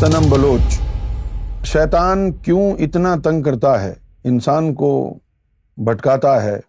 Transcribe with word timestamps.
سنم 0.00 0.30
بلوچ۔ 0.30 0.80
شیطان 1.64 2.32
کیوں 2.32 2.72
اتنا 2.72 3.16
تنگ 3.24 3.42
کرتا 3.42 3.82
ہے؟ 3.82 3.94
انسان 4.24 4.74
کو 4.74 5.18
بھٹکاتا 5.76 6.42
ہے۔ 6.42 6.60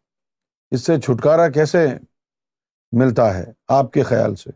اس 0.72 0.86
سے 0.86 1.00
چھٹکارا 1.00 1.50
کیسے 1.50 1.88
ملتا 2.92 3.38
ہے 3.38 3.52
آپ 3.68 3.94
کے 3.94 4.04
خیال 4.04 4.36
سے؟ 4.36 4.50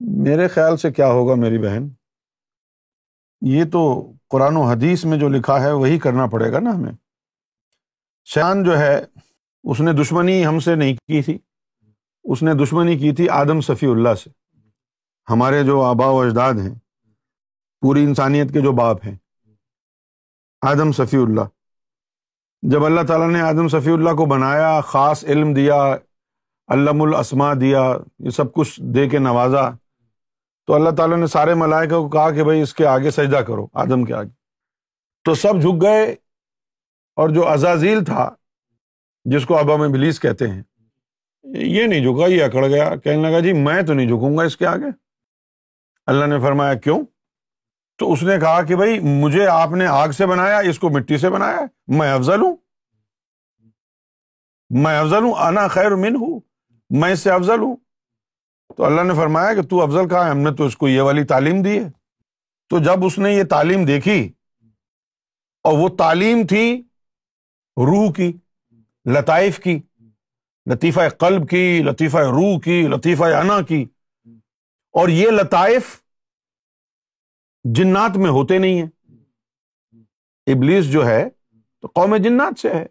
میرے 0.00 0.48
خیال 0.48 0.76
سے 0.76 0.92
کیا 0.92 1.06
ہوگا 1.06 1.34
میری 1.34 1.58
بہن؟ 1.58 1.88
یہ 3.40 3.64
تو 3.72 4.12
قرآن 4.28 4.56
و 4.56 4.62
حدیث 4.62 5.04
میں 5.04 5.18
جو 5.18 5.28
لکھا 5.28 5.62
ہے 5.62 5.72
وہی 5.72 5.98
کرنا 5.98 6.26
پڑے 6.26 6.52
گا 6.52 6.60
نا 6.60 6.70
ہمیں۔ 6.70 6.92
شان 8.24 8.64
جو 8.64 8.78
ہے، 8.78 9.04
اس 9.64 9.80
نے 9.80 9.92
دشمنی 9.92 10.46
ہم 10.46 10.58
سے 10.58 10.74
نہیں 10.74 10.94
کی 10.94 11.22
تھی۔ 11.22 11.38
اس 12.24 12.42
نے 12.42 12.54
دشمنی 12.54 12.98
کی 12.98 13.12
تھی 13.12 13.28
آدم 13.28 13.60
صفی 13.60 13.86
اللہ 13.86 14.14
سے۔ 14.14 14.30
ہمارے 15.30 15.62
جو 15.62 15.82
آبا 15.82 16.06
و 16.06 16.20
اجداد 16.20 16.54
ہیں 16.54 16.74
پوری 17.82 18.04
انسانیت 18.04 18.52
کے 18.52 18.60
جو 18.60 18.72
باپ 18.72 19.04
ہیں، 19.06 19.16
آدم 20.62 20.92
صفی 20.92 21.16
اللہ۔ 21.16 21.40
جب 22.62 22.84
اللہ 22.84 23.00
تعالیٰ 23.00 23.30
نے 23.30 23.40
آدم 23.40 23.68
صفی 23.68 23.90
اللہ 23.90 24.10
کو 24.10 24.26
بنایا، 24.26 24.80
خاص 24.80 25.24
علم 25.24 25.54
دیا، 25.54 25.96
علم 26.68 27.02
الاسما 27.02 27.52
دیا، 27.54 27.96
یہ 28.18 28.30
سب 28.30 28.52
کچھ 28.52 28.80
دے 28.80 29.08
کے 29.08 29.18
نوازا، 29.18 29.68
تو 30.66 30.74
اللہ 30.74 30.90
تعالیٰ 30.90 31.16
نے 31.16 31.26
سارے 31.26 31.54
ملائکہ 31.54 31.94
کو 31.94 32.08
کہا 32.08 32.30
کہ 32.30 32.44
بھائی 32.44 32.60
اس 32.60 32.74
کے 32.74 32.86
آگے 32.86 33.10
سجدہ 33.10 33.36
کرو، 33.36 33.66
آدم 33.72 34.04
کے 34.04 34.14
آگے۔ 34.14 34.30
تو 35.24 35.34
سب 35.34 35.60
جھک 35.60 35.82
گئے 35.82 36.14
اور 37.16 37.28
جو 37.28 37.48
ازازیل 37.48 38.04
تھا، 38.04 38.30
جس 39.24 39.46
کو 39.46 39.58
ابا 39.58 39.76
میں 39.76 39.88
بلیس 39.88 40.20
کہتے 40.20 40.48
ہیں، 40.48 40.62
یہ 41.44 41.86
نہیں 41.86 42.00
جھکا، 42.00 42.26
یہ 42.26 42.44
اکڑ 42.44 42.66
گیا، 42.66 42.96
کہنے 42.96 43.22
لگا 43.22 43.40
جی 43.40 43.52
میں 43.52 43.82
تو 43.82 43.94
نہیں 43.94 44.06
جھکوں 44.06 44.36
گا 44.36 44.42
اس 44.42 44.56
کے 44.56 44.66
آگے۔ 44.66 44.90
اللہ 46.06 46.26
نے 46.26 46.40
فرمایا 46.40 46.74
کیوں؟ 46.74 47.02
تو 48.00 48.12
اس 48.12 48.22
نے 48.22 48.38
کہا 48.40 48.62
کہ 48.62 48.76
بھائی، 48.76 48.98
مجھے 49.00 49.46
آپ 49.46 49.70
نے 49.70 49.86
آگ 49.86 50.08
سے 50.08 50.26
بنایا، 50.26 50.58
اس 50.58 50.78
کو 50.78 50.90
مٹی 50.90 51.18
سے 51.18 51.30
بنایا، 51.30 51.60
میں 51.88 52.12
افضل 52.12 52.40
ہوں۔ 52.40 52.56
میں 54.70 54.98
افضل 54.98 55.22
ہوں، 55.22 55.34
انا 55.38 55.66
خیر 55.68 55.94
من 55.94 56.16
ہوں 56.16 56.40
میں 56.90 57.12
اس 57.12 57.20
سے 57.20 57.30
افضل 57.30 57.60
ہوں۔ 57.60 57.76
تو 58.76 58.84
اللہ 58.84 59.02
نے 59.02 59.14
فرمایا 59.14 59.54
کہ 59.54 59.62
تو 59.62 59.82
افضل 59.82 60.08
کہا 60.08 60.30
ہم 60.30 60.38
نے 60.38 60.50
تو 60.54 60.64
اس 60.64 60.76
کو 60.76 60.88
یہ 60.88 61.00
والی 61.00 61.24
تعلیم 61.24 61.62
دی 61.62 61.78
ہے۔ 61.78 61.88
تو 62.70 62.78
جب 62.78 63.04
اس 63.04 63.18
نے 63.18 63.32
یہ 63.32 63.42
تعلیم 63.44 63.84
دیکھی، 63.84 64.32
اور 65.64 65.78
وہ 65.78 65.88
تعلیم 65.88 66.46
تھی 66.46 66.82
روح 67.76 68.12
کی، 68.12 68.32
لطائف 69.06 69.58
کی، 69.58 69.78
لطیفہ 70.66 71.08
قلب 71.18 71.48
کی، 71.48 71.82
لطیفہ 71.82 72.18
روح 72.30 72.58
کی، 72.60 72.86
لطیفہ 72.88 73.24
انا 73.34 73.60
کی، 73.60 73.84
اور 74.94 75.08
یہ 75.08 75.30
لطائف 75.30 75.94
جنات 77.74 78.16
میں 78.16 78.30
ہوتے 78.30 78.58
نہیں 78.58 78.82
ہیں۔ 78.82 79.14
ابلیس 80.46 80.90
جو 80.90 81.06
ہے 81.06 81.28
تو 81.80 81.88
قوم 81.94 82.16
جنات 82.16 82.60
سے 82.60 82.70
ہے۔ 82.70 82.86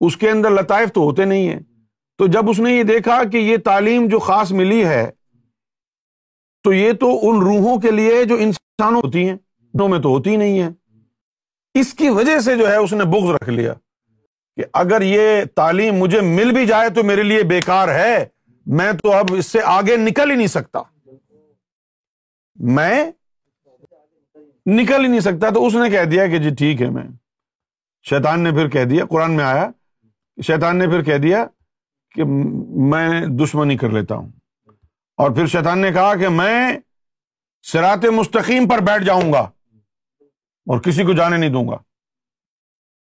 اس 0.00 0.16
کے 0.16 0.30
اندر 0.30 0.50
لطائف 0.50 0.92
تو 0.92 1.00
ہوتے 1.00 1.24
نہیں 1.24 1.48
ہیں۔ 1.48 1.60
تو 2.18 2.26
جب 2.26 2.50
اس 2.50 2.58
نے 2.58 2.72
یہ 2.72 2.82
دیکھا 2.82 3.24
کہ 3.24 3.36
یہ 3.36 3.56
تعلیم 3.56 4.08
جو 4.08 4.18
خاص 4.18 4.52
ملی 4.52 4.84
ہے، 4.84 5.10
تو 6.62 6.72
یہ 6.72 6.92
تو 6.92 7.30
ان 7.30 7.38
روحوں 7.40 7.80
کے 7.80 7.90
لیے 7.90 8.24
جو 8.24 8.34
انسانوں 8.34 9.02
ہوتی 9.02 9.28
ہیں 9.28 9.36
میں 9.88 9.98
تو 9.98 10.08
ہوتی 10.08 10.36
نہیں 10.36 10.62
ہے 10.62 10.68
اس 11.80 11.94
کی 11.94 12.08
وجہ 12.08 12.40
سے 12.40 12.56
جو 12.56 12.68
ہے 12.68 12.76
اس 12.76 12.92
نے 12.92 13.04
بغض 13.04 13.30
رکھ 13.30 13.48
لیا 13.48 13.74
کہ 14.56 14.62
اگر 14.72 15.00
یہ 15.00 15.44
تعلیم 15.54 15.94
مجھے 15.94 16.20
مل 16.20 16.50
بھی 16.54 16.66
جائے 16.66 16.90
تو 16.90 17.02
میرے 17.02 17.22
لیے 17.22 17.42
بیکار 17.42 17.88
ہے۔ 17.88 18.26
میں 18.66 18.92
تو 18.92 19.12
اب 19.12 19.26
اس 19.38 19.46
سے 19.46 19.58
آگے 19.64 19.96
نکل 19.96 20.30
ہی 20.30 20.36
نہیں 20.36 20.46
سکتا۔ 20.46 20.82
میں 22.54 23.10
نکل 24.66 25.02
ہی 25.02 25.08
نہیں 25.08 25.20
سکتا۔ 25.20 25.50
تو 25.50 25.66
اس 25.66 25.74
نے 25.74 25.90
کہہ 25.90 26.04
دیا 26.04 26.26
کہ 26.26 26.38
جی 26.38 26.54
ٹھیک 26.54 26.82
ہے 26.82 26.90
میں۔ 26.90 27.02
شیطان 28.10 28.40
نے 28.40 28.50
پھر 28.50 28.68
کہہ 28.68 28.84
دیا، 28.84 29.04
قرآن 29.04 29.32
میں 29.32 29.44
آیا، 29.44 29.70
شیطان 30.46 30.76
نے 30.76 30.86
پھر 30.86 31.02
کہہ 31.02 31.16
دیا 31.16 31.46
کہ 32.10 32.24
میں 32.68 33.26
دشمنی 33.26 33.76
کر 33.76 33.90
لیتا 33.90 34.14
ہوں۔ 34.14 34.28
اور 35.16 35.30
پھر 35.30 35.46
شیطان 35.46 35.78
نے 35.78 35.92
کہا 35.92 36.14
کہ 36.16 36.28
میں 36.28 36.78
سرات 37.62 38.04
مستقیم 38.04 38.68
پر 38.68 38.78
بیٹھ 38.78 39.04
جاؤں 39.04 39.32
گا 39.32 39.50
اور 40.66 40.78
کسی 40.78 41.02
کو 41.02 41.12
جانے 41.12 41.36
نہیں 41.36 41.50
دوں 41.50 41.68
گا۔ 41.68 41.74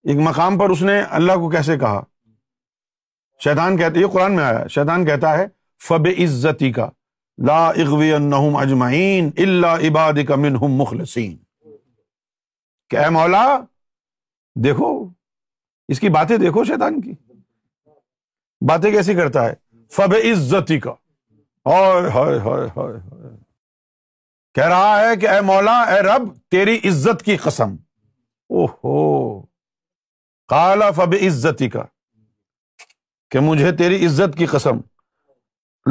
ایک 0.03 0.17
مقام 0.19 0.59
پر 0.59 0.69
اس 0.69 0.81
نے 0.81 1.01
اللہ 1.01 1.33
کو 1.33 1.49
کیسے 1.49 1.77
کہا؟ 1.77 2.03
شیطان 3.43 3.77
کہتے 3.77 3.99
یہ 3.99 4.07
قرآن 4.07 4.35
میں 4.35 4.43
آیا، 4.43 4.67
شیطان 4.67 5.05
کہتا 5.05 5.37
ہے 5.37 5.45
فب 5.83 6.07
عزتی 6.23 6.71
کا 6.71 6.89
لا 7.45 7.67
اغوی 7.67 8.13
اجمعین 8.13 9.29
اللہ 9.37 9.67
عباد 9.67 10.13
کا 10.27 10.35
منہم 10.35 10.67
مخلصین۔ 10.67 11.44
کہ 12.89 12.95
اے 12.95 13.09
مولا، 13.09 13.59
دیکھو، 14.63 15.09
اس 15.87 15.99
کی 15.99 16.09
باتیں 16.09 16.37
دیکھو 16.37 16.63
شیطان 16.63 17.01
کی۔ 17.01 17.13
باتیں 18.61 18.91
کیسی 18.91 19.13
کرتا 19.13 19.45
ہے؟ 19.45 19.53
فب 19.89 20.13
عزتی 20.13 20.79
کا 20.79 20.93
کہہ 24.53 24.67
رہا 24.67 25.01
ہے 25.01 25.15
کہ 25.15 25.29
اے 25.29 25.41
مولا، 25.41 25.81
اے 25.81 26.01
رب، 26.01 26.21
تیری 26.51 26.79
عزت 26.83 27.25
کی 27.25 27.37
قسم۔ 27.37 27.75
او 28.49 28.65
ہو 28.65 29.41
کالا 30.47 30.91
فب 30.91 31.15
عزتی 31.27 31.69
کا 31.69 31.83
کہ 33.29 33.39
مجھے 33.39 33.71
تیری 33.71 34.05
عزت 34.05 34.37
کی 34.37 34.45
قسم۔ 34.45 34.77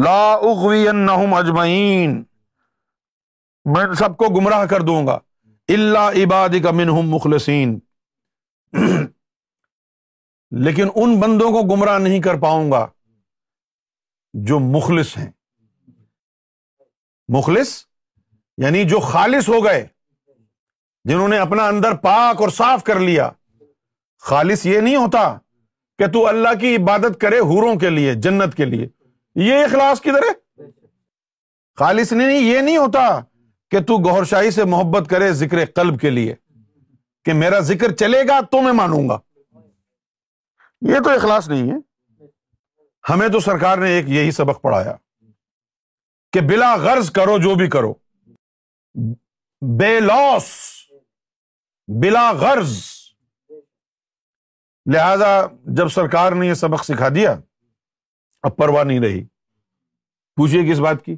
لا 0.02 0.32
اغوی 0.32 0.88
اجمعین۔ 0.88 2.24
میں 3.64 3.94
سب 3.94 4.16
کو 4.16 4.24
گمراہ 4.24 4.64
کر 4.64 4.80
دوں 4.80 5.06
گا۔ 5.06 5.18
اللہ 5.68 5.98
عباد 5.98 6.48
کا 6.62 6.70
منہم 6.70 7.10
مخلصین 7.10 7.78
لیکن 10.50 10.88
ان 10.94 11.20
بندوں 11.20 11.52
کو 11.52 11.62
گمراہ 11.62 11.98
نہیں 11.98 12.20
کر 12.20 12.38
پاؤں 12.38 12.72
گا 12.72 12.86
جو 14.32 14.58
مخلص 14.58 15.16
ہیں۔ 15.18 15.30
مخلص 17.28 17.86
یعنی 18.58 18.84
جو 18.84 19.00
خالص 19.00 19.48
ہو 19.48 19.64
گئے، 19.64 19.86
جنہوں 21.04 21.28
نے 21.28 21.38
اپنا 21.38 21.68
اندر 21.68 21.94
پاک 21.94 22.40
اور 22.40 22.48
صاف 22.48 22.84
کر 22.84 23.00
لیا۔ 23.00 23.30
خالص 24.18 24.66
یہ 24.66 24.80
نہیں 24.80 24.96
ہوتا 24.96 25.38
کہ 25.98 26.06
تو 26.06 26.28
اللہ 26.28 26.48
کی 26.60 26.76
عبادت 26.76 27.20
کرے 27.20 27.38
ہوروں 27.38 27.76
کے 27.76 27.90
لیے، 27.90 28.14
جنت 28.14 28.54
کے 28.54 28.64
لیے۔ 28.64 28.88
یہ 29.34 29.64
اخلاص 29.64 30.00
کدھر 30.00 30.22
ہے؟ 30.22 30.62
خالص 31.78 32.12
نہیں، 32.12 32.38
یہ 32.38 32.60
نہیں 32.60 32.76
ہوتا۔ 32.76 33.20
کہ 33.70 33.80
تو 33.80 33.98
گور 33.98 34.24
شاہی 34.24 34.50
سے 34.50 34.64
محبت 34.64 35.10
کرے 35.10 35.32
ذکر 35.32 35.64
قلب 35.64 36.00
کے 36.00 36.10
لیے 36.10 36.34
کہ 37.24 37.32
میرا 37.32 37.60
ذکر 37.60 37.92
چلے 37.92 38.28
گا 38.28 38.40
تو 38.40 38.62
میں 38.62 38.72
مانوں 38.72 39.08
گا۔ 39.08 39.18
یہ 40.80 40.94
تو 41.04 41.10
اخلاص 41.10 41.48
نہیں 41.48 41.72
ہے۔ 41.72 41.76
ہمیں 43.08 43.28
تو 43.28 43.40
سرکار 43.40 43.78
نے 43.78 43.90
ایک 43.90 44.08
یہی 44.08 44.30
سبق 44.30 44.62
پڑھایا 44.62 44.96
کہ 46.32 46.40
بلا 46.40 46.76
غرض 46.76 47.10
کرو 47.10 47.38
جو 47.38 47.54
بھی 47.54 47.70
کرو۔ 47.70 47.94
بے 49.78 50.00
لوس 50.00 50.44
بلا 52.02 52.32
غرض۔ 52.32 52.78
لہذا 54.94 55.46
جب 55.64 55.88
سرکار 55.88 56.32
نے 56.32 56.46
یہ 56.46 56.54
سبق 56.54 56.84
سکھا 56.84 57.08
دیا، 57.08 57.34
اب 58.42 58.56
پرواہ 58.56 58.84
نہیں 58.84 59.00
رہی۔ 59.00 59.24
پوچھیے 60.36 60.72
کس 60.72 60.78
بات 60.78 61.04
کی؟ 61.04 61.16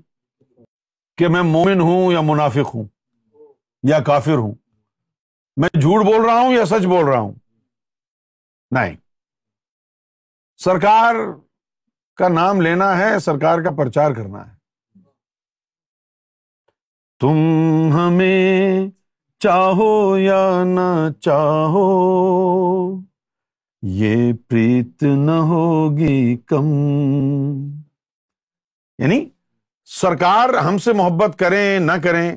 کہ 1.16 1.28
میں 1.28 1.42
مومن 1.42 1.80
ہوں 1.80 2.12
یا 2.12 2.20
منافق 2.20 2.74
ہوں 2.74 2.84
یا 3.88 4.00
کافر 4.00 4.34
ہوں؟ 4.34 4.54
میں 5.56 5.68
جھوٹ 5.80 6.04
بول 6.04 6.24
رہا 6.26 6.40
ہوں 6.40 6.52
یا 6.52 6.64
سچ 6.64 6.86
بول 6.86 7.04
رہا 7.04 7.18
ہوں؟ 7.18 7.32
نہیں۔ 8.70 8.96
سرکار 10.56 11.14
کا 12.16 12.28
نام 12.28 12.60
لینا 12.60 12.98
ہے، 12.98 13.18
سرکار 13.18 13.58
کا 13.62 13.70
پرچار 13.70 14.10
کرنا 14.10 14.50
ہے۔ 14.50 14.56
تم 17.20 17.36
ہمیں 17.92 18.80
چاہو 19.38 20.18
یا 20.18 20.64
نہ 20.64 21.12
چاہو، 21.20 23.00
یہ 23.82 24.32
پریت 24.48 25.02
نہ 25.02 25.30
ہوگی 25.30 26.36
کم۔ 26.36 26.64
یعنی 28.98 29.30
سرکار 29.88 30.48
ہم 30.48 30.78
سے 30.78 30.92
محبت 30.92 31.38
کریں، 31.38 31.78
نہ 31.78 31.92
کریں۔ 32.04 32.36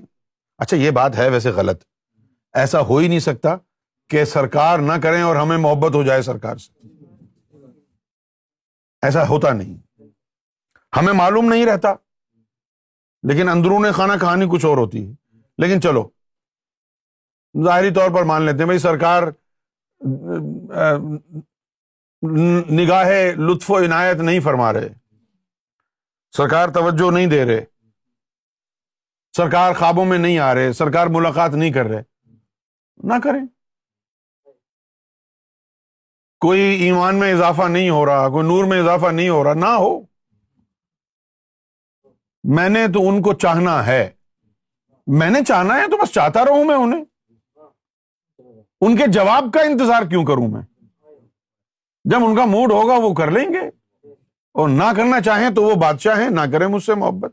اچھا 0.58 0.78
یہ 0.78 0.92
بات 0.92 1.18
ہے 1.18 1.30
ویسے 1.30 1.50
غلط۔ 1.50 1.84
ایسا 2.54 2.82
ہو 2.82 2.98
ہی 2.98 3.08
نہیں 3.08 3.20
سکتا 3.20 3.56
کہ 4.10 4.26
سرکار 4.26 4.80
نہ 4.80 4.94
کریں 5.04 5.22
اور 5.22 5.36
ہمیں 5.36 5.58
محبت 5.58 5.96
ہو 5.96 6.04
جائے 6.04 6.22
سرکار 6.22 6.56
سے۔ 6.58 6.88
ایسا 9.02 9.28
ہوتا 9.28 9.54
نہیں۔ 9.54 10.02
ہمیں 10.98 11.14
معلوم 11.14 11.46
نہیں 11.46 11.66
رہتا۔ 11.66 11.94
لیکن 13.24 13.50
اندرون 13.50 13.92
خانہ 13.92 14.14
کہانی 14.22 14.46
کچھ 14.52 14.66
اور 14.66 14.78
ہوتی 14.78 15.10
ہے۔ 15.10 15.38
لیکن 15.58 15.82
چلو، 15.82 16.10
ظاہری 17.66 17.92
طور 17.94 18.10
پر 18.12 18.24
مان 18.24 18.42
لیتے 18.42 18.58
ہیں، 18.58 18.66
بھائی 18.66 18.80
سرکار 18.80 19.24
نگاہ 22.72 23.10
لطف 23.38 23.72
و 23.72 23.78
عنایت 23.78 24.18
نہیں 24.18 24.40
فرما 24.40 24.74
رہے۔ 24.74 24.99
سرکار 26.38 26.70
توجہ 26.70 27.12
نہیں 27.12 27.28
دے 27.28 27.46
رہے۔ 27.46 27.66
سرکار 29.38 29.74
خوابوں 29.74 30.06
میں 30.06 30.18
نہیں 30.18 30.40
آ 30.40 30.54
رہے، 30.54 30.74
سرکار 30.74 31.08
ملاقات 31.08 31.52
نہیں 31.52 31.74
کر 31.74 31.86
رہے۔ 31.86 32.04
نہ 32.98 33.14
کریں۔ 33.24 33.46
کوئی 36.40 36.60
ایمان 36.60 37.16
میں 37.16 37.34
اضافہ 37.34 37.64
نہیں 37.64 37.90
ہو 37.90 38.06
رہا، 38.06 38.30
کوئی 38.30 38.48
نور 38.48 38.64
میں 38.64 38.80
اضافہ 38.80 39.08
نہیں 39.08 39.30
ہو 39.30 39.44
رہا، 39.44 39.54
نہ 39.54 39.66
ہو۔ 39.66 40.00
میں 42.44 42.70
نے 42.70 42.88
تو 42.94 43.10
ان 43.10 43.22
کو 43.22 43.34
چاہنا 43.34 43.86
ہے۔ 43.86 44.10
میں 45.08 45.30
نے 45.30 45.40
چاہنا 45.48 45.76
ہے 45.76 45.88
تو 45.88 45.98
بس 45.98 46.12
چاہتا 46.12 46.46
رہوں 46.46 46.66
میں 46.66 46.76
انہیں۔ 46.76 47.06
ان 48.82 48.98
کے 48.98 49.04
جواب 49.08 49.44
کا 49.54 49.62
انتظار 49.62 50.04
کیوں 50.10 50.26
کروں 50.26 50.48
میں؟ 50.48 50.62
جب 52.04 52.18
ان 52.26 52.36
کا 52.36 52.46
موڈ 52.46 52.72
ہوگا 52.72 52.94
وہ 52.94 53.14
کر 53.14 53.32
لیں 53.32 53.54
گے۔ 53.54 53.79
اور 54.54 54.70
نہ 54.70 54.84
کرنا 54.98 55.22
چاہیں 55.22 55.50
تو 55.50 55.64
وہ 55.64 55.76
بادشاہ 55.76 56.22
ہیں، 56.22 56.30
نہ 56.30 56.42
کریں 56.52 56.68
مجھ 56.68 56.84
سے 56.84 56.96
محبت۔ 56.96 57.32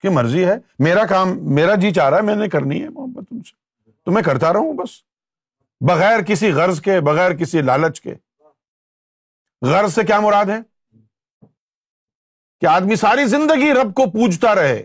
کی 0.00 0.08
مرضی 0.08 0.44
ہے۔ 0.44 0.54
میرا 0.78 1.06
کام، 1.06 1.54
میرا 1.54 1.74
جی 1.74 1.90
چاہ 1.92 2.08
رہا 2.08 2.16
ہے، 2.16 2.22
میں 2.22 2.36
نے 2.36 2.48
کرنی 2.48 2.82
ہے 2.82 2.88
محبت 2.88 3.24
ان 3.30 3.40
سے۔ 3.42 3.90
تو 4.04 4.10
میں 4.10 4.22
کرتا 4.22 4.52
رہوں 4.52 4.72
بس۔ 4.74 4.90
بغیر 5.80 6.22
کسی 6.22 6.52
غرض 6.52 6.80
کے، 6.80 7.00
بغیر 7.00 7.34
کسی 7.34 7.62
لالچ 7.62 8.00
کے۔ 8.00 8.14
غرض 9.62 9.94
سے 9.94 10.04
کیا 10.04 10.20
مراد 10.20 10.44
ہے؟ 10.44 10.58
کہ 12.60 12.66
آدمی 12.66 12.96
ساری 12.96 13.26
زندگی 13.26 13.72
رب 13.72 13.94
کو 13.94 14.10
پوجتا 14.10 14.54
رہے۔ 14.54 14.84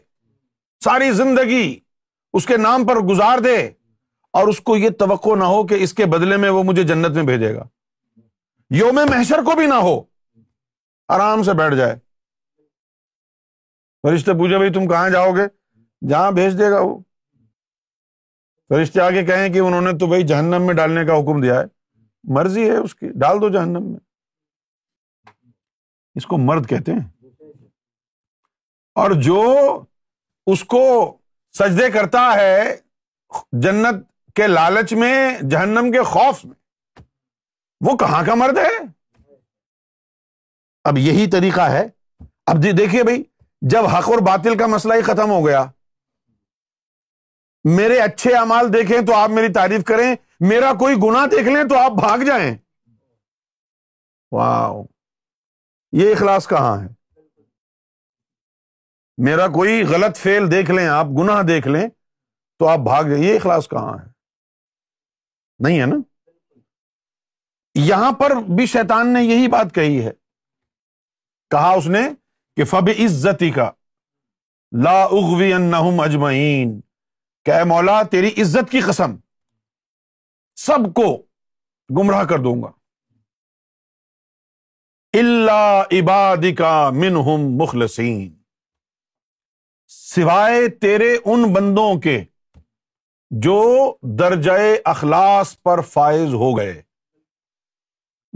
ساری 0.84 1.12
زندگی 1.12 1.80
اس 2.34 2.46
کے 2.46 2.58
نام 2.58 2.88
پر 2.88 2.96
گزار 2.96 3.38
دے۔ 3.38 3.70
اور 4.34 4.48
اس 4.48 4.60
کو 4.62 4.78
یہ 4.78 4.90
توقع 4.90 5.36
نہ 5.36 5.44
ہو 5.44 5.68
کہ 5.68 5.74
اس 5.74 5.94
کے 5.94 6.06
بدلے 6.06 6.38
میں 6.38 6.50
وہ 6.50 6.64
مجھے 6.64 6.84
جنت 6.84 7.16
میں 7.16 7.24
بھیجے 7.24 7.56
گا۔ 7.56 7.64
یوم 8.70 8.96
محشر 8.96 9.38
کو 9.38 9.56
بھی 9.56 9.66
نہ 9.66 9.74
ہو۔ 9.74 10.15
آرام 11.08 11.44
سے 11.44 11.54
بیٹھ 11.54 11.76
جائے۔ 11.76 11.96
فرشتے 14.02 14.34
پوچھے، 14.34 14.56
بھائی، 14.56 14.74
تم 14.74 14.88
کہاں 14.88 15.10
جاؤ 15.10 15.32
گے؟ 15.32 15.76
جہاں 16.10 16.32
بھیج 16.32 16.60
دے 16.60 16.72
گا 16.72 16.80
وہ۔ 16.80 17.00
فرشتے 18.70 19.02
آگے 19.02 19.26
کہیں 19.26 19.54
کہ 19.54 19.60
انہوں 19.60 19.82
نے 19.82 19.92
تو 19.92 20.08
بھائی 20.08 20.24
جہنم 20.24 20.66
میں 20.66 20.74
ڈالنے 20.74 21.06
کا 21.06 21.14
حکم 21.14 21.42
دیا 21.42 21.60
ہے۔ 21.60 21.66
مرضی 22.24 22.70
ہے 22.70 22.76
اس 22.76 22.96
کی، 22.96 23.10
ڈال 23.10 23.42
دو 23.42 23.50
جہنم 23.50 23.84
میں۔ 23.84 24.00
اس 26.16 26.26
کو 26.26 26.38
مرد 26.38 26.70
کہتے 26.70 26.92
ہیں۔ 26.92 27.26
اور 28.96 29.12
جو 29.12 29.56
اس 30.46 30.64
کو 30.64 31.18
سجدے 31.52 31.92
کرتا 31.92 32.34
ہے 32.36 32.76
جنت 33.52 33.96
کے 34.36 34.48
لالچ 34.48 34.94
میں، 34.94 35.40
جہنم 35.50 35.92
کے 35.92 36.04
خوف 36.04 36.46
میں، 36.46 36.56
وہ 37.82 37.98
کہاں 37.98 38.26
کا 38.26 38.36
مرد 38.36 38.58
ہے؟ 38.58 38.95
اب 40.86 40.98
یہی 40.98 41.30
طریقہ 41.30 41.62
ہے۔ 41.62 41.88
اب 42.46 42.64
جی 42.64 42.72
دیکھیے 42.72 43.04
بھائی، 43.04 43.24
جب 43.62 43.86
حق 43.86 44.10
اور 44.10 44.20
باطل 44.20 44.58
کا 44.58 44.68
مسئلہ 44.68 44.94
ہی 44.94 45.02
ختم 45.02 45.30
ہو 45.30 45.46
گیا، 45.46 45.66
میرے 47.64 48.00
اچھے 48.00 48.36
امال 48.36 48.74
دیکھیں 48.74 49.02
تو 49.08 49.14
آپ 49.14 49.30
میری 49.30 49.54
تعریف 49.54 49.84
کریں، 49.84 50.16
میرا 50.40 50.74
کوئی 50.74 50.96
گنا 50.96 51.26
دیکھ 51.26 51.48
لیں 51.48 51.64
تو 51.64 51.78
آپ 51.78 51.92
بھاگ 51.92 52.20
جائیں۔ 52.20 52.58
واہ 54.32 54.74
یہ 55.92 56.12
اخلاص 56.12 56.48
کہاں 56.48 56.82
ہے؟ 56.82 56.88
میرا 59.18 59.48
کوئی 59.48 59.84
غلط 59.84 60.18
فیل 60.18 60.52
دیکھ 60.52 60.72
لیں، 60.72 60.88
آپ 60.88 61.06
گناہ 61.06 61.44
دیکھ 61.44 61.68
لیں 61.68 61.88
تو 62.60 62.68
آپ 62.68 62.80
بھاگ 62.80 63.04
جائیں۔ 63.04 63.24
یہ 63.24 63.36
اخلاص 63.36 63.70
کہاں 63.70 63.94
ہے؟ 63.94 64.08
نہیں 65.60 65.82
ہے 65.82 65.86
نا؟ 65.86 65.96
یہاں 67.76 68.12
پر 68.12 68.36
بھی 68.56 68.66
شیطان 68.66 69.14
نے 69.14 69.24
یہی 69.24 69.48
بات 69.48 69.76
کہی 69.76 70.06
ہے۔ 70.06 70.12
کہا 71.56 71.72
اس 71.72 71.88
نے 71.88 72.00
کہ 72.56 72.66
فب 72.66 72.90
عزتی 73.00 73.52
کا 73.52 73.72
لا 74.84 75.04
اغوی 75.04 75.54
انہم 75.54 76.00
اجمعین، 76.00 76.82
کہ 77.46 77.52
اے 77.52 77.64
مولا 77.64 78.04
تیری 78.04 78.28
عزت 78.28 78.72
کی 78.72 78.82
قسم 78.82 79.16
سب 80.56 80.94
کو 80.96 81.26
گمراہ 82.00 82.24
کر 82.24 82.40
دوں 82.40 82.64
گا۔ 82.64 82.68
اللہ 85.14 85.84
عبادی 85.92 86.56
کا 86.56 86.90
منہم 86.90 87.58
مخلصین۔ 87.58 88.36
سوائے 89.88 90.68
تیرے 90.68 91.18
ان 91.26 91.54
بندوں 91.54 92.00
کے 92.02 92.24
جو 93.32 93.96
درجۂ 94.02 94.76
اخلاص 94.86 95.62
پر 95.62 95.82
فائز 95.82 96.34
ہو 96.34 96.58
گئے۔ 96.58 96.82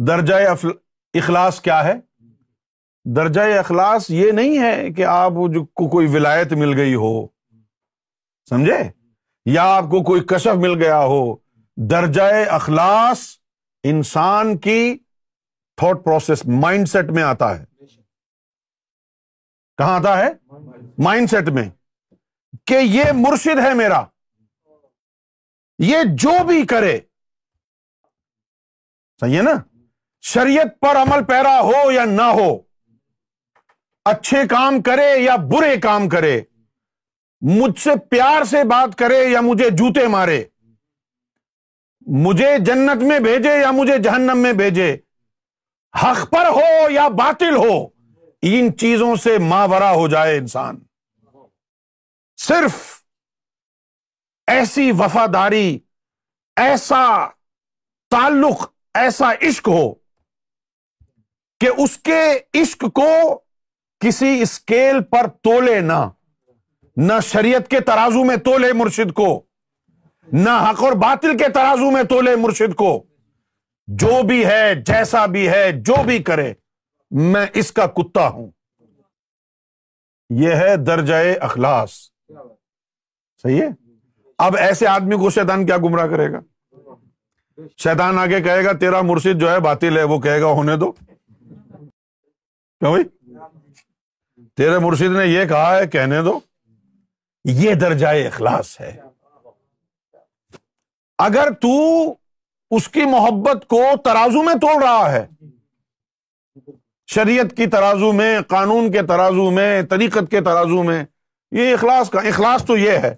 درجۂ 0.07 0.33
اخلاص 1.13 1.61
کیا 1.61 1.83
ہے؟ 1.83 2.08
درجۂ 3.05 3.57
اخلاص 3.57 4.09
یہ 4.09 4.31
نہیں 4.31 4.59
ہے 4.59 4.89
کہ 4.93 5.05
آپ 5.05 5.31
کو 5.73 5.89
کوئی 5.89 6.07
ولایت 6.07 6.53
مل 6.53 6.77
گئی 6.77 6.95
ہو۔ 6.95 7.27
سمجھے؟ 8.49 8.91
یا 9.45 9.63
آپ 9.63 9.83
کو 9.83 10.03
کوئی 10.03 10.21
کشف 10.21 10.47
مل 10.47 10.83
گیا 10.83 10.99
ہو۔ 10.99 11.35
درجۂ 11.75 12.47
اخلاص 12.49 13.19
انسان 13.83 14.57
کی 14.57 14.97
تھاٹ 15.77 16.03
پروسیس، 16.03 16.45
مائنڈ 16.45 16.89
سیٹ 16.89 17.05
میں 17.05 17.23
آتا 17.23 17.59
ہے۔ 17.59 17.65
کہاں 19.77 19.99
آتا 19.99 20.17
ہے؟ 20.17 20.29
مائنڈ 20.97 21.29
سیٹ 21.29 21.49
میں۔ 21.49 21.69
کہ 22.65 22.77
یہ 22.81 23.03
مرشد 23.13 23.59
ہے 23.65 23.73
میرا۔ 23.73 24.03
یہ 25.79 25.97
جو 26.13 26.43
بھی 26.47 26.65
کرے۔ 26.65 26.99
صحیح 29.19 29.37
ہے 29.37 29.41
نا؟ 29.41 29.77
شریعت 30.21 30.79
پر 30.79 30.95
عمل 30.95 31.25
پیرا 31.25 31.61
ہو 31.61 31.91
یا 31.91 32.05
نہ 32.05 32.21
ہو۔ 32.21 32.68
اچھے 34.09 34.47
کام 34.49 34.81
کرے 34.81 35.09
یا 35.17 35.35
برے 35.51 35.75
کام 35.81 36.07
کرے، 36.09 36.39
مجھ 37.41 37.79
سے 37.79 37.95
پیار 38.09 38.43
سے 38.43 38.63
بات 38.63 38.97
کرے 38.97 39.23
یا 39.25 39.41
مجھے 39.41 39.69
جوتے 39.69 40.07
مارے، 40.07 40.43
مجھے 42.07 42.57
جنت 42.59 43.03
میں 43.03 43.19
بھیجے 43.19 43.57
یا 43.59 43.71
مجھے 43.71 43.97
جہنم 43.97 44.37
میں 44.37 44.53
بھیجے، 44.53 44.91
حق 45.93 46.29
پر 46.31 46.47
ہو 46.47 46.89
یا 46.89 47.07
باطل 47.17 47.55
ہو، 47.55 47.75
ان 48.43 48.75
چیزوں 48.77 49.15
سے 49.15 49.37
ماورا 49.43 49.91
ہو 49.91 50.07
جائے 50.07 50.37
انسان۔ 50.37 50.79
صرف 52.37 52.75
ایسی 54.47 54.91
وفاداری، 54.91 55.79
ایسا 56.57 57.05
تعلق، 58.11 58.65
ایسا 58.93 59.31
عشق 59.41 59.67
ہو 59.67 59.93
کہ 61.61 61.69
اس 61.77 61.97
کے 61.97 62.21
عشق 62.53 62.85
کو 62.93 63.09
کسی 63.99 64.41
اسکیل 64.41 65.03
پر 65.03 65.27
تولے 65.27 65.79
نہ 65.79 66.09
نہ 66.97 67.13
شریعت 67.23 67.67
کے 67.67 67.79
ترازو 67.79 68.23
میں 68.23 68.37
تولے 68.37 68.73
مرشد 68.73 69.13
کو، 69.13 69.43
نہ 70.31 70.67
حق 70.69 70.83
اور 70.83 70.91
باطل 70.91 71.37
کے 71.37 71.49
ترازو 71.49 71.91
میں 71.91 72.03
تولے 72.03 72.35
مرشد 72.35 72.75
کو۔ 72.75 73.03
جو 73.87 74.23
بھی 74.23 74.45
ہے، 74.45 74.75
جیسا 74.75 75.25
بھی 75.25 75.49
ہے، 75.49 75.71
جو 75.71 76.03
بھی 76.03 76.23
کرے، 76.23 76.53
میں 77.11 77.45
اس 77.53 77.71
کا 77.71 77.85
کتا 77.85 78.27
ہوں۔ 78.27 78.51
یہ 80.29 80.51
ہے 80.51 80.77
درجۂ 80.77 81.13
اخلاص۔ 81.41 81.93
صحیح 83.41 83.61
ہے؟ 83.61 83.67
اب 84.37 84.55
ایسے 84.55 84.87
آدمی 84.87 85.15
کو 85.15 85.29
شیطان 85.29 85.65
کیا 85.65 85.77
گمراہ 85.77 86.07
کرے 86.07 86.31
گا؟ 86.31 86.39
شیطان 87.77 88.19
آگے 88.19 88.41
کہے 88.41 88.65
گا، 88.65 88.71
تیرا 88.71 89.01
مرشد 89.01 89.39
جو 89.39 89.51
ہے 89.51 89.59
باطل 89.59 89.97
ہے، 89.97 90.03
وہ 90.03 90.19
کہے 90.19 90.41
گا، 90.41 90.45
ہونے 90.45 90.75
دو۔ 90.75 90.91
کیوں 92.79 92.91
بھائی؟ 92.91 93.03
تیرے 94.59 94.79
مرشد 94.79 95.15
نے 95.15 95.25
یہ 95.25 95.45
کہا 95.45 95.77
ہے، 95.77 95.87
کہنے 95.87 96.21
دو۔ 96.21 96.39
یہ 97.45 97.73
درجۂ 97.73 98.07
اخلاص 98.07 98.81
ہے۔ 98.81 99.01
اگر 101.17 101.49
تو 101.61 102.11
اس 102.71 102.89
کی 102.89 103.01
محبت 103.05 103.67
کو 103.67 103.83
ترازو 104.03 104.43
میں 104.43 104.53
توڑ 104.53 104.83
رہا 104.83 105.11
ہے، 105.11 105.27
شریعت 107.07 107.57
کی 107.57 107.67
ترازو 107.67 108.11
میں، 108.11 108.41
قانون 108.41 108.91
کے 108.91 109.01
ترازو 109.01 109.51
میں، 109.51 109.81
طریقت 109.81 110.31
کے 110.31 110.41
ترازو 110.41 110.83
میں، 110.83 111.03
یہ 111.51 111.73
اخلاص 111.73 112.09
کا 112.09 112.19
اخلاص 112.19 112.65
تو 112.65 112.77
یہ 112.77 112.91
ہے۔ 112.91 113.15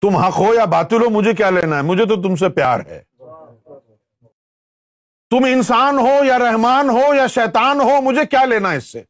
تم 0.00 0.16
حق 0.16 0.38
ہو 0.38 0.54
یا 0.54 0.64
باطل 0.64 1.02
ہو، 1.04 1.10
مجھے 1.10 1.34
کیا 1.34 1.50
لینا 1.50 1.76
ہے؟ 1.76 1.82
مجھے 1.82 2.06
تو 2.06 2.22
تم 2.22 2.36
سے 2.36 2.48
پیار 2.48 2.80
ہے۔ 2.80 3.02
تم 5.30 5.44
انسان 5.44 5.98
ہو 5.98 6.24
یا 6.24 6.38
رحمان 6.38 6.90
ہو 6.90 7.14
یا 7.14 7.26
شیطان 7.26 7.80
ہو، 7.80 8.00
مجھے 8.00 8.26
کیا 8.26 8.44
لینا 8.44 8.70
اس 8.70 8.84
سے؟ 8.84 9.02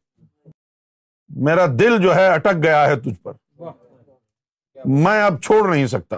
میرا 1.43 1.67
دل 1.67 2.03
جو 2.03 2.15
ہے 2.15 2.29
اٹک 2.29 2.63
گیا 2.63 2.87
ہے 2.87 3.01
تجھ 3.01 3.21
پر۔ 3.23 3.33
میں 4.85 5.23
اب 5.23 5.43
چھوڑ 5.43 5.75
نہیں 5.75 5.87
سکتا۔ 5.87 6.17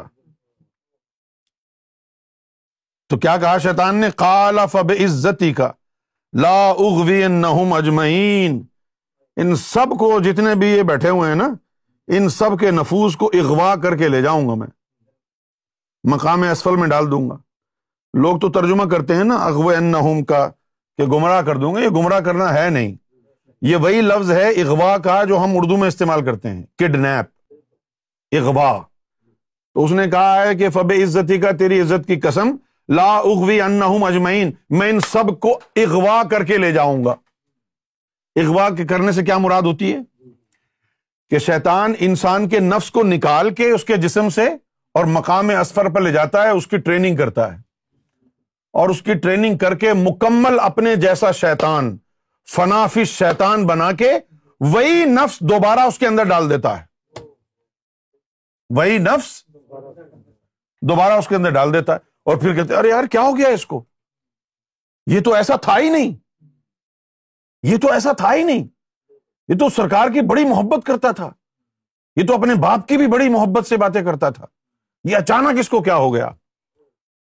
تو 3.08 3.18
کیا 3.18 3.36
کہا 3.36 3.58
شیطان 3.58 3.96
نے؟ 3.96 4.06
کالا 4.16 4.66
فب 4.66 4.92
عزتی 5.04 5.54
کا 5.54 5.72
لا 6.40 6.70
اغوی 6.70 7.26
نہم 7.28 7.72
اجمعین۔ 7.72 8.62
ان 9.36 9.56
سب 9.56 9.98
کو 9.98 10.20
جتنے 10.20 10.54
بھی 10.54 10.66
یہ 10.66 10.82
بیٹھے 10.82 11.08
ہوئے 11.08 11.28
ہیں 11.28 11.36
نا 11.36 11.48
ان 12.08 12.28
سب 12.28 12.60
کے 12.60 12.70
نفوس 12.70 13.16
کو 13.16 13.30
اغوا 13.34 13.76
کر 13.76 13.96
کے 13.96 14.08
لے 14.08 14.22
جاؤں 14.22 14.48
گا 14.48 14.54
میں۔ 14.54 14.68
مقام 16.04 16.42
اسفل 16.42 16.76
میں 16.76 16.88
ڈال 16.88 17.10
دوں 17.10 17.30
گا۔ 17.30 17.36
لوگ 18.14 18.38
تو 18.38 18.50
ترجمہ 18.50 18.84
کرتے 18.90 19.14
ہیں 19.14 19.24
نا 19.24 19.34
اغو 19.34 19.68
ان 19.68 20.24
کا 20.24 20.48
کہ 20.96 21.02
گمراہ 21.02 21.42
کر 21.42 21.56
دوں 21.56 21.74
گا۔ 21.74 21.80
یہ 21.80 21.88
گمراہ 21.88 22.20
کرنا 22.20 22.54
ہے 22.54 22.70
نہیں۔ 22.70 22.99
یہ 23.60 23.76
وہی 23.76 24.00
لفظ 24.00 24.30
ہے 24.30 24.50
اغوا 24.50 24.98
کا 24.98 25.24
جو 25.24 25.38
ہم 25.38 25.50
اردو 25.54 25.76
میں 25.76 25.88
استعمال 25.88 26.24
کرتے 26.24 26.50
ہیں 26.50 26.62
کڈنیپ 26.78 27.54
اغوا۔ 28.32 28.82
تو 29.74 29.84
اس 29.84 29.90
نے 29.90 30.06
کہا 30.06 30.46
ہے 30.46 30.54
کہ 30.54 30.70
فب 30.70 30.92
عزتی 31.02 31.38
کا 31.38 31.50
تیری 31.50 31.80
عزت 31.80 32.06
کی 32.06 32.20
قسم، 32.20 32.56
لا 32.88 33.18
اغوی 33.18 33.60
انہم 33.60 34.04
اجمعین، 34.04 34.52
میں 34.70 34.90
ان 34.90 35.00
سب 35.00 35.40
کو 35.40 35.60
اغوا 35.76 36.22
کر 36.30 36.44
کے 36.44 36.58
لے 36.58 36.72
جاؤں 36.72 37.04
گا۔ 37.04 37.14
اغوا 38.36 38.70
کے 38.70 38.84
کرنے 38.84 39.12
سے 39.12 39.22
کیا 39.22 39.38
مراد 39.38 39.62
ہوتی 39.62 39.94
ہے؟ 39.94 39.98
کہ 41.30 41.38
شیطان 41.38 41.92
انسان 41.98 42.48
کے 42.48 42.60
نفس 42.60 42.90
کو 42.90 43.02
نکال 43.02 43.54
کے 43.54 43.70
اس 43.70 43.84
کے 43.84 43.96
جسم 43.96 44.28
سے 44.28 44.46
اور 44.94 45.04
مقام 45.04 45.50
اسفر 45.60 45.88
پر 45.88 46.00
لے 46.00 46.12
جاتا 46.12 46.42
ہے، 46.42 46.48
اس 46.48 46.66
کی 46.66 46.76
ٹریننگ 46.76 47.16
کرتا 47.16 47.52
ہے۔ 47.52 47.58
اور 48.72 48.88
اس 48.88 49.02
کی 49.02 49.14
ٹریننگ 49.14 49.56
کر 49.56 49.74
کے 49.74 49.92
مکمل 49.92 50.60
اپنے 50.60 50.96
جیسا 50.96 51.32
شیطان 51.32 51.96
فنافش 52.48 53.08
شیطان 53.08 53.66
بنا 53.66 53.92
کے 53.92 54.12
وہی 54.60 55.04
نفس 55.04 55.40
دوبارہ 55.40 55.80
اس 55.80 55.98
کے 55.98 56.06
اندر 56.06 56.24
ڈال 56.24 56.50
دیتا 56.50 56.80
ہے۔ 56.80 56.84
وہی 58.70 58.98
نفس 58.98 59.44
دوبارہ 60.82 61.12
اس 61.12 61.28
کے 61.28 61.36
اندر 61.36 61.50
ڈال 61.50 61.74
دیتا 61.74 61.92
ہے۔ 61.92 61.98
اور 62.24 62.36
پھر 62.36 62.54
کہتے 62.54 62.74
ارے 62.74 62.88
یار، 62.88 63.04
کیا 63.04 63.20
ہو 63.20 63.38
گیا 63.38 63.48
اس 63.48 63.66
کو؟ 63.66 63.84
یہ 65.06 65.20
تو 65.20 65.34
ایسا 65.34 65.56
تھا 65.56 65.78
ہی 65.78 65.88
نہیں۔ 65.88 66.44
یہ 67.62 67.76
تو 67.76 67.92
ایسا 67.92 68.12
تھا 68.12 68.34
ہی 68.34 68.42
نہیں۔ 68.42 68.64
یہ 69.48 69.58
تو 69.58 69.68
سرکار 69.68 70.08
کی 70.08 70.20
بڑی 70.20 70.44
محبت 70.44 70.86
کرتا 70.86 71.10
تھا۔ 71.10 71.30
یہ 72.16 72.26
تو 72.26 72.34
اپنے 72.34 72.54
باپ 72.54 72.88
کی 72.88 72.96
بھی 72.96 73.06
بڑی 73.06 73.28
محبت 73.28 73.66
سے 73.66 73.76
باتیں 73.76 74.02
کرتا 74.02 74.30
تھا۔ 74.30 74.46
یہ 75.04 75.16
اچانک 75.16 75.58
اس 75.58 75.68
کو 75.68 75.82
کیا 75.82 75.96
ہو 75.96 76.14
گیا؟ 76.14 76.30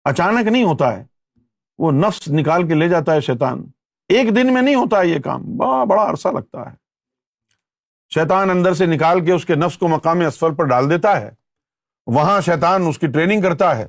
اچانک 0.03 0.47
نہیں 0.47 0.63
ہوتا 0.63 0.97
ہے۔ 0.97 1.05
وہ 1.77 1.91
نفس 1.91 2.27
نکال 2.27 2.67
کے 2.67 2.73
لے 2.73 2.89
جاتا 2.89 3.13
ہے 3.13 3.21
شیطان۔ 3.21 3.63
ایک 4.09 4.35
دن 4.35 4.53
میں 4.53 4.61
نہیں 4.61 4.75
ہوتا 4.75 5.01
یہ 5.01 5.19
کام، 5.19 5.57
بڑا 5.57 5.83
بڑا 5.83 6.09
عرصہ 6.09 6.27
لگتا 6.27 6.71
ہے۔ 6.71 6.75
شیطان 8.13 8.49
اندر 8.49 8.73
سے 8.73 8.85
نکال 8.85 9.25
کے 9.25 9.31
اس 9.31 9.45
کے 9.45 9.55
نفس 9.55 9.77
کو 9.77 9.87
مقامی 9.87 10.25
اسفل 10.25 10.55
پر 10.55 10.63
ڈال 10.63 10.89
دیتا 10.89 11.21
ہے۔ 11.21 11.31
وہاں 12.07 12.41
شیطان 12.41 12.87
اس 12.87 12.99
کی 12.99 13.07
ٹریننگ 13.07 13.41
کرتا 13.41 13.77
ہے 13.77 13.87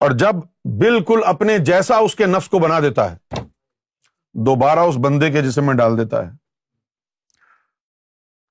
اور 0.00 0.10
جب 0.10 0.32
بالکل 0.64 1.20
اپنے 1.26 1.58
جیسا 1.58 1.96
اس 1.96 2.14
کے 2.14 2.26
نفس 2.26 2.48
کو 2.48 2.58
بنا 2.58 2.80
دیتا 2.80 3.12
ہے، 3.12 3.16
دوبارہ 4.34 4.78
اس 4.78 4.94
بندے 5.04 5.30
کے 5.30 5.42
جسم 5.42 5.66
میں 5.66 5.74
ڈال 5.74 5.98
دیتا 5.98 6.26
ہے۔ 6.26 6.30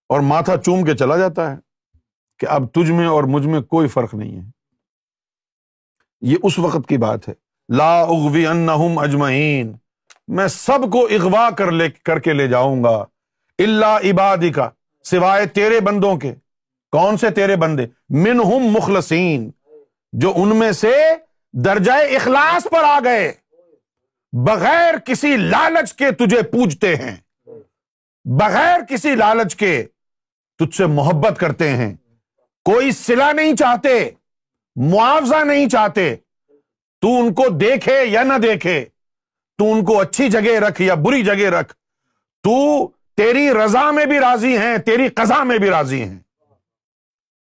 اور 0.09 0.19
ماتھا 0.19 0.57
چوم 0.57 0.85
کے 0.85 0.95
چلا 0.95 1.17
جاتا 1.17 1.51
ہے 1.51 1.57
کہ 2.39 2.45
اب 2.45 2.73
تجھ 2.73 2.91
میں 2.91 3.07
اور 3.07 3.23
مجھ 3.23 3.47
میں 3.47 3.61
کوئی 3.61 3.87
فرق 3.87 4.13
نہیں 4.13 4.37
ہے۔ 4.37 4.49
یہ 6.21 6.37
اس 6.43 6.59
وقت 6.59 6.89
کی 6.89 6.97
بات 6.97 7.29
ہے۔ 7.29 7.33
لا 7.75 8.01
اغوی 8.01 8.47
انہم 8.47 8.99
اجمعین۔ 8.99 9.75
میں 10.27 10.47
سب 10.47 10.91
کو 10.91 11.05
اغوا 11.05 11.49
کر 11.49 11.71
لے 11.71 11.89
کر 12.03 12.19
کے 12.19 12.33
لے 12.33 12.47
جاؤں 12.47 12.83
گا۔ 12.83 13.05
اللہ 13.59 13.85
عبادی 13.85 14.51
کا 14.51 14.69
سوائے 15.03 15.45
تیرے 15.45 15.79
بندوں 15.79 16.17
کے۔ 16.17 16.33
کون 16.91 17.17
سے 17.17 17.29
تیرے 17.29 17.55
بندے؟ 17.55 17.85
منہم 18.09 18.59
مخلصین، 18.59 19.51
جو 20.13 20.33
ان 20.35 20.55
میں 20.55 20.71
سے 20.71 21.09
درجۂ 21.53 21.91
اخلاص 21.91 22.67
پر 22.71 22.83
آ 22.83 22.99
گئے۔ 23.03 23.33
بغیر 24.31 24.97
کسی 24.97 25.37
لالچ 25.37 25.93
کے 25.93 26.11
تجھے 26.11 26.41
پوجتے 26.41 26.95
ہیں۔ 26.95 27.15
بغیر 28.25 28.79
کسی 28.89 29.15
لالچ 29.15 29.55
کے 29.55 29.83
تجھ 30.59 30.75
سے 30.75 30.85
محبت 30.85 31.39
کرتے 31.39 31.69
ہیں۔ 31.69 31.93
کوئی 32.65 32.91
سلا 32.91 33.31
نہیں 33.31 33.55
چاہتے، 33.55 34.09
معاوضہ 34.75 35.43
نہیں 35.43 35.69
چاہتے۔ 35.69 36.15
تو 37.01 37.19
ان 37.19 37.33
کو 37.33 37.49
دیکھے 37.49 38.05
یا 38.05 38.23
نہ 38.23 38.33
دیکھے۔ 38.43 38.85
تو 39.59 39.71
ان 39.73 39.83
کو 39.85 39.99
اچھی 40.01 40.29
جگہ 40.29 40.59
رکھ 40.59 40.81
یا 40.81 40.93
بری 41.03 41.23
جگہ 41.23 41.49
رکھ 41.49 41.73
تو 42.43 42.55
تیری 43.17 43.49
رضا 43.53 43.89
میں 43.91 44.05
بھی 44.05 44.19
راضی 44.19 44.57
ہیں 44.57 44.77
تیری 44.77 45.07
قضا 45.09 45.43
میں 45.43 45.57
بھی 45.57 45.69
راضی 45.69 46.01
ہیں 46.03 46.17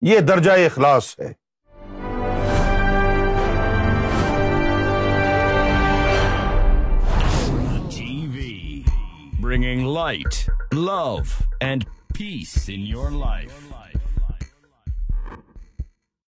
یہ 0.02 0.20
درجہ 0.20 0.52
اخلاص 0.66 1.14
ہے 1.18 1.32
bringing 9.42 9.84
light, 9.84 10.48
love, 10.72 11.30
and 11.60 11.84
peace 12.14 12.68
in 12.68 12.86
your 12.86 13.10
life. 13.10 13.81